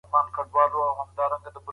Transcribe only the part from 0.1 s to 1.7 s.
دا ټېکنالوژي ارزانه بلل کېږي.